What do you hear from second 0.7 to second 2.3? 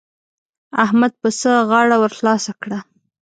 احمد پسه غاړه ور